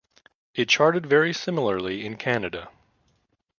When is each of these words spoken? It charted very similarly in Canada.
It 0.55 0.67
charted 0.67 1.05
very 1.05 1.31
similarly 1.31 2.03
in 2.07 2.17
Canada. 2.17 2.71